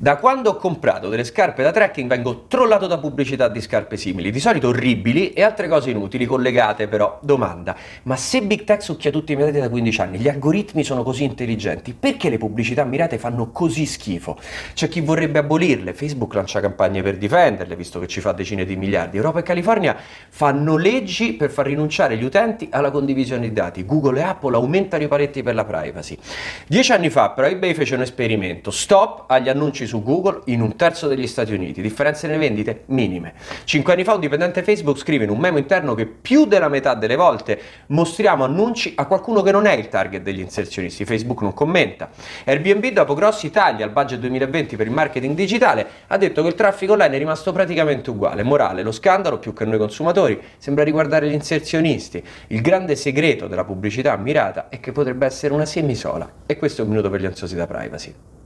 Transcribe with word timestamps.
Da 0.00 0.14
quando 0.14 0.50
ho 0.50 0.54
comprato 0.54 1.08
delle 1.08 1.24
scarpe 1.24 1.64
da 1.64 1.72
trekking 1.72 2.08
vengo 2.08 2.44
trollato 2.46 2.86
da 2.86 2.98
pubblicità 2.98 3.48
di 3.48 3.60
scarpe 3.60 3.96
simili, 3.96 4.30
di 4.30 4.38
solito 4.38 4.68
orribili 4.68 5.32
e 5.32 5.42
altre 5.42 5.66
cose 5.66 5.90
inutili, 5.90 6.24
collegate 6.24 6.86
però. 6.86 7.18
Domanda, 7.20 7.74
ma 8.04 8.14
se 8.14 8.42
Big 8.42 8.62
Tech 8.62 8.80
succhia 8.80 9.10
tutti 9.10 9.32
i 9.32 9.34
miei 9.34 9.48
dati 9.48 9.60
da 9.60 9.68
15 9.68 10.00
anni, 10.00 10.18
gli 10.18 10.28
algoritmi 10.28 10.84
sono 10.84 11.02
così 11.02 11.24
intelligenti, 11.24 11.94
perché 11.98 12.30
le 12.30 12.38
pubblicità 12.38 12.84
mirate 12.84 13.18
fanno 13.18 13.50
così 13.50 13.86
schifo? 13.86 14.38
C'è 14.72 14.86
chi 14.86 15.00
vorrebbe 15.00 15.40
abolirle, 15.40 15.92
Facebook 15.92 16.32
lancia 16.34 16.60
campagne 16.60 17.02
per 17.02 17.18
difenderle, 17.18 17.74
visto 17.74 17.98
che 17.98 18.06
ci 18.06 18.20
fa 18.20 18.30
decine 18.30 18.64
di 18.64 18.76
miliardi, 18.76 19.16
Europa 19.16 19.40
e 19.40 19.42
California 19.42 19.96
fanno 20.28 20.76
leggi 20.76 21.32
per 21.32 21.50
far 21.50 21.66
rinunciare 21.66 22.16
gli 22.16 22.22
utenti 22.22 22.68
alla 22.70 22.92
condivisione 22.92 23.48
di 23.48 23.52
dati, 23.52 23.84
Google 23.84 24.20
e 24.20 24.22
Apple 24.22 24.54
aumentano 24.54 25.02
i 25.02 25.08
paletti 25.08 25.42
per 25.42 25.56
la 25.56 25.64
privacy. 25.64 26.16
Dieci 26.68 26.92
anni 26.92 27.10
fa 27.10 27.30
però 27.30 27.48
eBay 27.48 27.74
fece 27.74 27.96
un 27.96 28.02
esperimento, 28.02 28.70
stop 28.70 29.24
agli 29.26 29.48
annunci 29.48 29.86
su 29.88 30.02
Google 30.04 30.42
in 30.44 30.60
un 30.60 30.76
terzo 30.76 31.08
degli 31.08 31.26
Stati 31.26 31.52
Uniti, 31.52 31.82
differenze 31.82 32.28
nelle 32.28 32.38
vendite 32.38 32.82
minime. 32.86 33.32
Cinque 33.64 33.94
anni 33.94 34.04
fa 34.04 34.14
un 34.14 34.20
dipendente 34.20 34.62
Facebook 34.62 34.98
scrive 34.98 35.24
in 35.24 35.30
un 35.30 35.38
memo 35.38 35.58
interno 35.58 35.94
che 35.94 36.06
più 36.06 36.44
della 36.44 36.68
metà 36.68 36.94
delle 36.94 37.16
volte 37.16 37.60
mostriamo 37.86 38.44
annunci 38.44 38.92
a 38.94 39.06
qualcuno 39.06 39.42
che 39.42 39.50
non 39.50 39.66
è 39.66 39.72
il 39.72 39.88
target 39.88 40.22
degli 40.22 40.38
inserzionisti, 40.38 41.04
Facebook 41.04 41.42
non 41.42 41.54
commenta. 41.54 42.10
Airbnb 42.44 42.86
dopo 42.92 43.14
grossi 43.14 43.50
tagli 43.50 43.82
al 43.82 43.90
budget 43.90 44.20
2020 44.20 44.76
per 44.76 44.86
il 44.86 44.92
marketing 44.92 45.34
digitale 45.34 45.86
ha 46.06 46.16
detto 46.16 46.42
che 46.42 46.48
il 46.48 46.54
traffico 46.54 46.92
online 46.92 47.16
è 47.16 47.18
rimasto 47.18 47.50
praticamente 47.52 48.10
uguale. 48.10 48.42
Morale, 48.42 48.82
lo 48.82 48.92
scandalo 48.92 49.38
più 49.38 49.52
che 49.54 49.64
noi 49.64 49.78
consumatori 49.78 50.40
sembra 50.58 50.84
riguardare 50.84 51.28
gli 51.28 51.32
inserzionisti. 51.32 52.22
Il 52.48 52.60
grande 52.60 52.94
segreto 52.94 53.46
della 53.46 53.64
pubblicità 53.64 54.14
mirata 54.16 54.68
è 54.68 54.80
che 54.80 54.92
potrebbe 54.92 55.26
essere 55.26 55.54
una 55.54 55.64
semisola. 55.64 56.30
E 56.46 56.56
questo 56.56 56.82
è 56.82 56.84
un 56.84 56.90
minuto 56.90 57.08
per 57.08 57.20
gli 57.20 57.26
ansiosi 57.26 57.56
da 57.56 57.66
privacy. 57.66 58.36